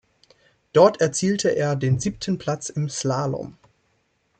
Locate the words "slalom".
2.89-3.55